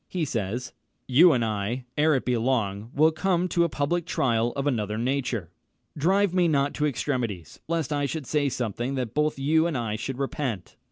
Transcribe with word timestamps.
He 0.07 0.25
says, 0.25 0.73
"You 1.07 1.31
and 1.31 1.45
I, 1.45 1.85
ere 1.95 2.15
it 2.15 2.25
be 2.25 2.35
long, 2.35 2.89
will 2.95 3.11
come 3.11 3.47
to 3.49 3.63
a 3.63 3.69
public 3.69 4.07
trial 4.07 4.51
of 4.53 4.65
another 4.65 4.97
nature." 4.97 5.51
"Drive 5.95 6.33
me 6.33 6.47
not 6.47 6.73
to 6.73 6.87
extremities, 6.87 7.59
lest 7.67 7.93
I 7.93 8.07
should 8.07 8.25
say 8.25 8.49
something 8.49 8.95
that 8.95 9.13
both 9.13 9.37
you 9.37 9.67
and 9.67 9.77
I 9.77 9.97
should 9.97 10.17
repent." 10.17 10.75